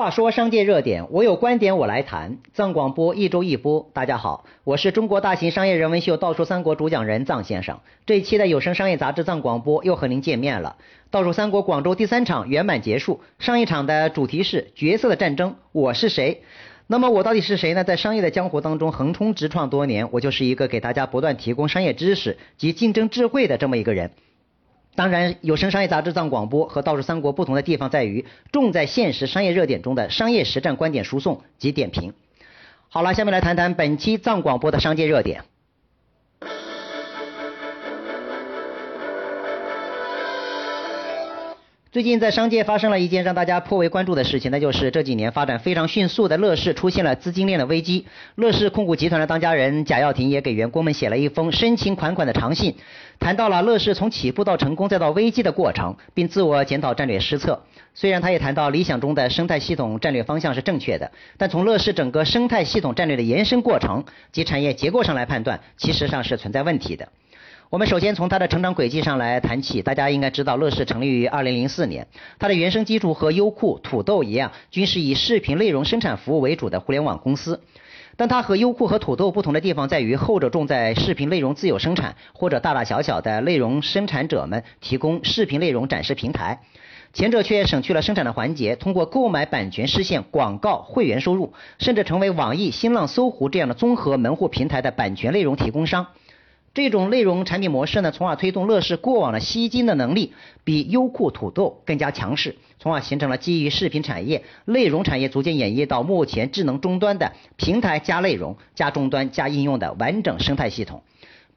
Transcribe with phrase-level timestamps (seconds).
[0.00, 2.38] 话说商界热点，我有观点我来谈。
[2.54, 7.78] 藏广播一周一播，大家好，我是中国大型商业人文秀《倒数三国》主讲人藏先生。
[8.06, 10.76] 这一期的有声商业杂志藏广播又和您见面了。
[11.10, 16.44] 倒数三国广州第三场圆满结束，上一场的主题是角色的战争，我是谁？
[16.86, 17.84] 那么我到底是谁呢？
[17.84, 24.10] 在商业的江湖当中横冲直撞多年，我就是一个给大家不断提供商业知识及竞争智慧的这么一个人。
[25.00, 32.12] 当然，有声商业杂志藏广播和《道士三国》不同的地方在于，重在现实商业热点中的商业实战观点输送及点评。
[32.90, 35.42] 好了，下面来谈谈本期藏广播的商界热点。
[41.92, 48.06] 最近在商界发生了一件让大家颇为关注的事情，那就是这几年发展非常迅速的乐视出现了资金链的危机。
[48.36, 52.76] 乐视控股集团的当家人贾跃亭也给员工们写了一封深情款款的长信，
[53.18, 57.60] 谈到了乐视从起步到成功再到危机的过程，并自我检讨战略失策。
[57.92, 67.08] 虽然他也谈到理想中的生态系统战略方向是正确的，但从乐视整个生态系统战略的延伸过程及产业结构上来判断，其实上是存在问题的。
[67.70, 69.80] 我们首先从它的成长轨迹上来谈起。
[69.80, 77.62] 大家应该知道，乐视成立于二零零四年，它的原生基础和优酷、土豆一样，均是以视频内容生产服务为主的互联网公司。
[78.16, 86.58] 但它和优酷和土豆不同的地方在于，后者重在视频内容自有生产，或者大大小小的内容生产者们提供视频内容展示平台；
[87.12, 96.08] 前者却省去了生产的环节，通过购买版权实现广告会员收入，甚至成为网易、新浪、搜狐这样的综合门户平台的版权内容提供商。
[96.72, 100.32] 这种内容产品模式呢，从而推动乐视过往的吸金的能力
[100.62, 111.02] 比优酷、土豆更加强势，从而形成了基于视频产业、内容产业逐渐演绎到目前智能终端的平台加内容加终端加应用的完整生态系统，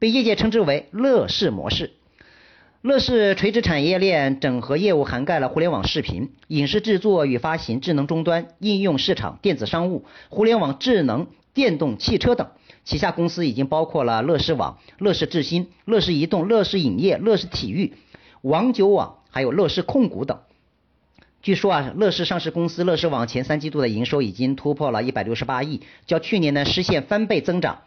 [0.00, 1.92] 被业界称之为乐视模式。
[2.82, 12.48] 乐视垂直产业链整合业务涵盖了互联网视频、影视制作与发行、智能终端、应用市场、电子商务、互联网智能、电动汽车等。
[12.84, 17.94] 旗下公司已经包括了乐视网、乐视智新、乐视移动、乐视影业、乐视体育、
[18.42, 20.38] 网九网，还有乐视控股等。
[21.42, 27.82] 据说啊，乐视上市公司乐视网前三季度的营收已经突破了一百六十八亿，较去年呢实现翻倍增长。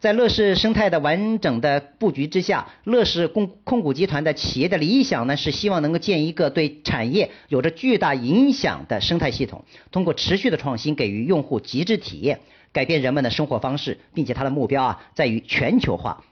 [0.00, 12.40] 在乐视生态的完整的布局之下，乐视控控股集团的企业的理想呢是希望能够建一个对产业有着巨大影响的生态系统，通过持续的创新给予用户极致体验。
[12.74, 16.22] 改变人们的生活方式，并且它的目标啊在于全球化。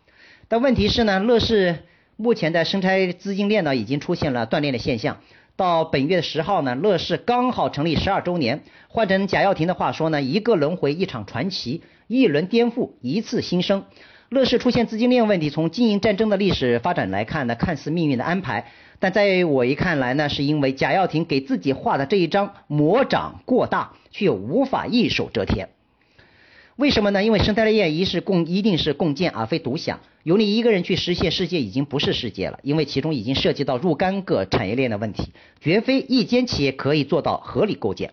[0.48, 1.84] 但问题是呢，乐视
[2.16, 5.16] 目前的生态资金链呢已经出现了断裂的现象。
[5.54, 8.64] 到本月的十号呢，乐视刚好成立十二周年。
[8.88, 13.84] 换成贾跃亭的话说呢，一个轮回，一场传奇，一轮颠覆，一次新生。
[14.30, 18.72] 乐视出现资金链问题，从经营战争的历史发展来看呢，看似命运的安排。
[18.98, 25.68] 但在我一看来呢，是因为贾跃亭给自己画的这一张魔掌过大，却又无法一手遮天。
[26.76, 27.22] 为什么呢？
[27.22, 38.12] 因为生态链一是共一定是共建而非独享，由你一个人去实现世界已经不是世界了，因为其中已经涉及到若干个产业链的问题，绝非一间企业可以做到合理构建。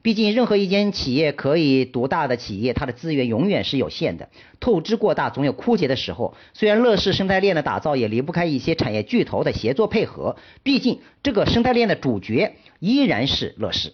[0.00, 6.34] 毕竟任何一间企业可以独大的企业，它的资源永远是有限的，透支过大总有枯竭的时候。
[6.54, 13.92] 虽然乐视生态链的打造也离不开一些产业巨头的协作配合，毕竟这个生态链的主角依然是乐视。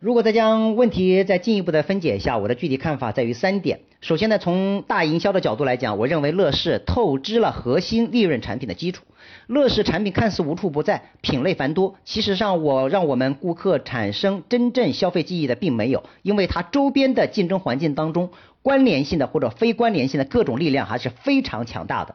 [0.00, 3.80] 如果再将问题再进一步的分解一下，我的具体看法在于三点。
[4.00, 9.04] 首先呢，从大营销的角度来讲，我认为乐视透支了核心利润产品的基础。
[9.46, 18.30] 乐视产品看似无处不在，品类繁多，其实上我让我们顾客产生真正消费记忆的并没有，因为它周边的竞争环境当中，
[18.62, 22.14] 关联性的或者非关联性的各种力量还是非常强大的。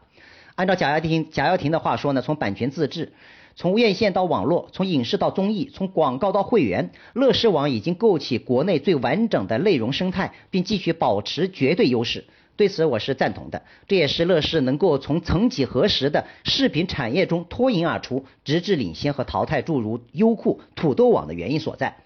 [0.55, 3.13] 按照贾跃亭贾跃亭的话说呢，从版权自制。
[3.55, 12.25] 从院线到网络，从影视到综艺，从广告到会员，乐视网已经构起国内最完整的内容生态，并继续保持绝对优势。
[12.57, 21.97] 对此我是赞同的，这也是乐视能够从曾几何时的视频产业中脱颖而出，直至领先和淘汰诸如优酷、土豆网的原因所在。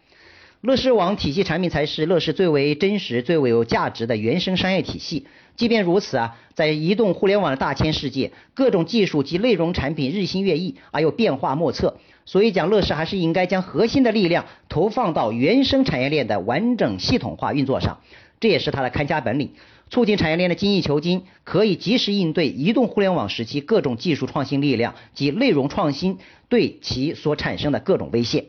[0.62, 5.26] 乐视网体系产品才是乐视最为真实、最为有价值的原生商业体系。
[5.60, 11.98] 即便如此啊，在移动互联网的大千世界，各种技术及内容产品日新月异，而又变化莫测。
[12.26, 17.98] 所以讲，乐视还是应该将核心的力量投放到原生产业链的完整系统化运作上，
[18.40, 19.52] 这也是它的看家本领。
[19.90, 28.46] 促进产业链的精益求精，可以及时应对移动互联网时期各种技术创新力量及内容创新对其所产生的各种威胁。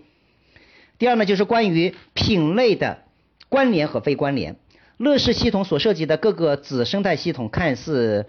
[0.97, 2.99] 第二呢，就是关于品类的
[3.49, 4.55] 关联和非关联。
[5.01, 8.27] 乐视系统所涉及的各个子生态系统看似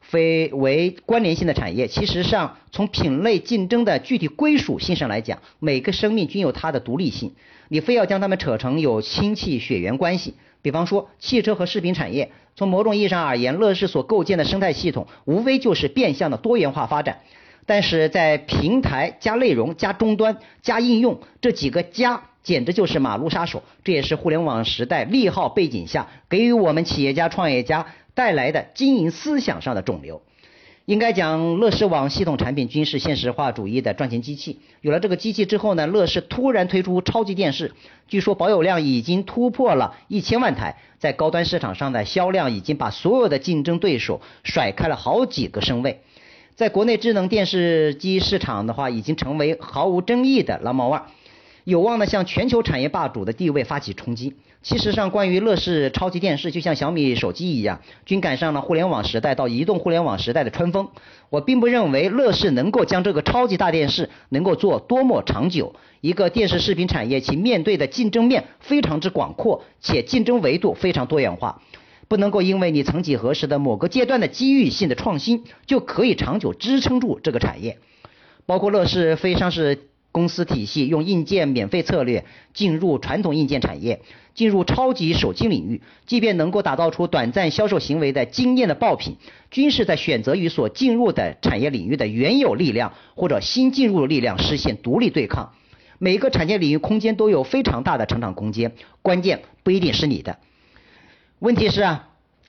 [0.00, 7.32] 非为关联性的产业，其实上从品类竞争的具体归属性上来讲，每个生命均有它的独立性。
[7.66, 17.18] 你非要将它们扯成有亲戚血缘关系，比方说汽车和饰品产业，从某种意义上而言，乐视所构建的生态系统，无非就是变相的多元化发展。
[17.66, 23.62] 但是在平台加内容加终端加应用这几个加，简直就是马路杀手。
[23.84, 30.22] 这也是互联网时代利好背景下，给予我们企业家创业家带来的经营思想上的肿瘤。
[30.84, 34.58] 应该讲，乐视网系统产品均是现实化主义的赚钱机器。
[34.80, 37.72] 有了这个机器之后呢，乐视突然推出超级电视，
[38.08, 46.00] 据说保有量已经突破了一千万台，在高端市场上的销量已经把所有的竞争对手甩开了好几个身位。
[46.54, 51.02] 在国内智能电视机市场的话，已经成为毫无争议的 number one，
[51.64, 54.36] 有望呢向全球产业霸主的地位发起冲击。
[54.62, 60.88] 其实上，关于乐视超级电视，就像小米手机一样，均赶上了互联网时代到移动互联网时代的春风。
[61.30, 65.74] 我并不认为乐视能够将这个超级大电视能够做多么长久。
[66.00, 71.62] 一个电视视频产业，其面对的竞争面非常之广阔，且竞争维度非常多元化。
[72.12, 77.78] 不能够因为你曾几何时的某个阶段的机遇性的创新，就可以长久支撑住这个产业。
[78.44, 84.02] 包括乐视非上市公司体系用硬件免费策略进入传统硬件产业，
[84.34, 89.16] 进入超级手机领域，即便能够打造出短暂销售行为的惊艳的爆品，
[89.50, 95.54] 均是在选择与所进入的产业领域的原有力量或者新进入的力量实现独立对抗。
[95.98, 100.36] 每个产业领域空间都有非常大的成长空间，关键不一定是你的。
[101.42, 102.08] 问题是啊，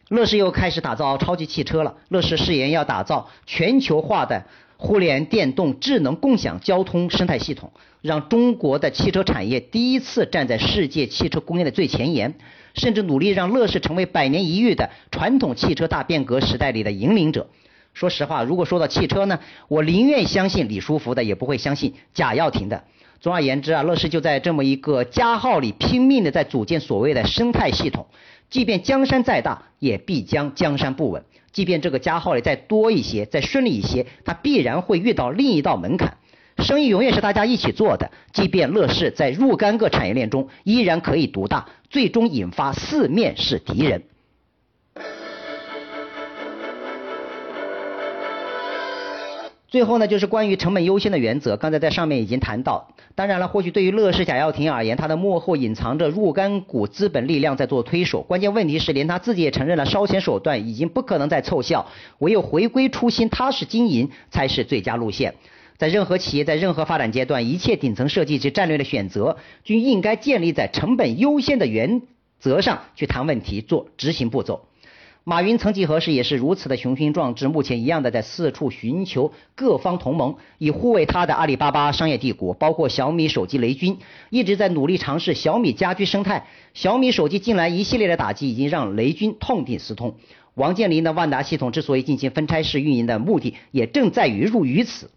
[0.10, 1.96] 乐视又开始打造超级汽车了。
[2.10, 4.46] 乐视誓言要打造全球化的
[4.78, 7.72] 互联电动智能共享交通生态系统，
[8.04, 12.36] 让中国的汽车产业第一次站在世界汽车工业的最前沿，
[12.76, 17.48] 甚至努力让乐视成为百年一遇的传统汽车大变革时代里的引领者。
[17.96, 22.84] 说实话，如果说到汽车呢，我宁愿相信李书福的，也不会相信贾跃亭的。
[23.24, 28.06] 总而言之啊，乐视就在这么一个加号里拼命的在组建所谓的生态系统。
[28.50, 31.24] 即便江山再大，也必将江山不稳。
[31.54, 36.18] 即便这个加号里再多一些，再顺利一些，它必然会遇到另一道门槛。
[36.58, 44.04] 生意永远是大家一起做的，即便乐视在若干个产业链中依然可以独大，最终引发四面是敌人。
[49.74, 52.90] 最后呢，就是关于成本优先的原则，刚才在上面已经谈到。
[53.16, 58.22] 当然了，或许对于乐视贾跃亭而言，他的幕后隐藏着若干股资本力量在做推手。
[58.22, 61.88] 关键问题是，连他自己也承认了烧钱手段已经不可能再凑效，
[62.20, 65.34] 唯有回归初心，踏实经营才是最佳路线。
[65.80, 72.04] 在任何企业，在任何发展阶段，一切顶层设计及战略的选择，均应该建立在成本优先的原
[72.40, 74.68] 则上去谈问题，做执行步骤。
[75.26, 84.00] 马云曾几何时也是如此的雄心壮志，目前一样的在四处寻求各方同盟，以护卫他的阿里巴巴商业帝国，包括小米手机雷军，
[84.30, 86.46] 一直在努力尝试小米家居生态。
[86.74, 90.16] 小米手机近来一系列的打击，已经让雷军痛定思痛。
[90.56, 95.10] 王健林的万达系统之所以进行分拆式运营的目的，也正在于入于此。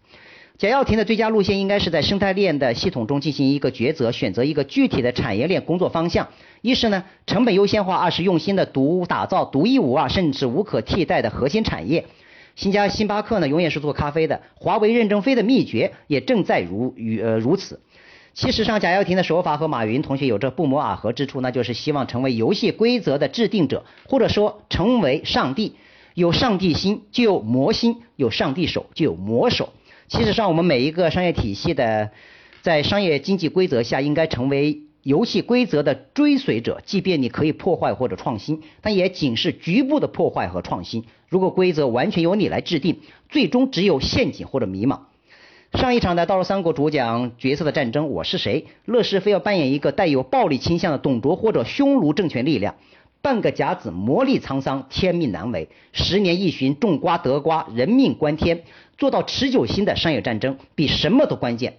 [0.57, 6.27] 贾跃亭的最佳路线应该是在生态链的系统中进行一个抉择，选择一个具体的产业链工作方向。
[6.63, 12.05] 一是呢成本优先化，二是用心的独打造独一无二甚至无可替代的核心产业。
[12.55, 17.79] 新加星巴克呢永远是做咖啡的，华为任正非的秘诀也正在如与呃如此。
[18.33, 25.75] 其实上贾跃亭的手法和马云同学有着不谋而合之处，那就是希望成为游戏规则的制定者，或者说成为上帝。
[26.15, 29.69] 有上帝心就有魔心，有上帝手就有魔手。
[30.09, 32.11] 其实上，我们每一个商业体系的，
[32.61, 36.81] 在商业经济规则下，应该成为游戏规则的追随者。
[36.85, 41.03] 即便你可以破坏或者创新，但也仅是局部的破坏和创新。
[41.27, 44.99] 如果规则完全由你来制定，最终只有陷阱或者迷茫。
[45.73, 48.67] 上一场的《道路三国》主讲角色的战争，我是谁？
[48.85, 52.75] 乐视非要扮演一个带有暴力倾向的董卓或者匈奴政权力量。
[53.21, 58.63] 半个甲子，磨砺沧桑，天命难违；十年一旬，种瓜得瓜，人命关天。
[58.97, 61.77] 做到持久性的商业战争，比什么都关键。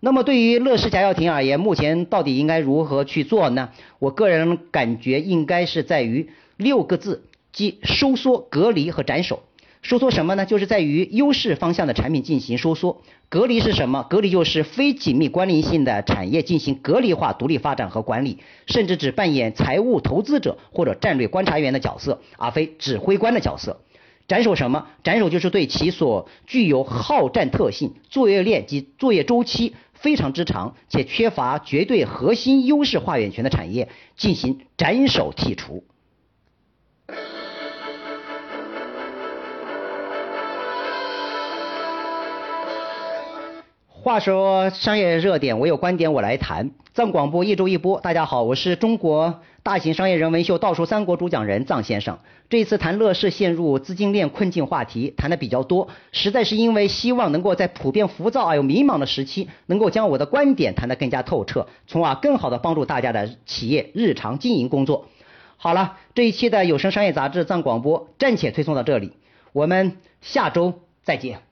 [0.00, 3.70] 那么，对于乐视贾跃亭而言，目前到底应该如何去做呢？
[4.00, 9.44] 我个人感觉，应该是在于六个字，即收缩、隔离和斩首。
[9.80, 10.46] 收缩什么呢？
[10.46, 13.02] 就是在于优势方向的产品进行收缩。
[13.28, 14.04] 隔离是什么？
[14.08, 23.80] 隔离就是非紧密关联性的产业进行隔离化、独立发展和管理，甚至只扮演财务投资者或者战略观察员的角色，而非指挥官的角色。
[24.32, 24.86] 斩首什么？
[25.04, 35.84] 斩首就是对其所具有好战特性、作业链及作业周期非常之长且缺乏绝对核心优势话语权的产业进行斩首剔除。
[44.04, 46.72] 话说商业热点，我有观点我来谈。
[46.92, 52.18] 藏广播一周一播，大家好，我是中国大型商业人文秀倒数三国主讲人藏先生。
[52.50, 65.06] 这一次谈乐视陷入资金链困境话题，谈的比较多，实在是因为希望能够在普遍浮躁而又迷茫的时期，能够将我的观点谈得更加透彻，从而更好的帮助大家的企业日常经营工作。
[65.56, 69.12] 好了，这一期的有声商业杂志藏广播暂且推送到这里，
[69.52, 71.51] 我们下周再见。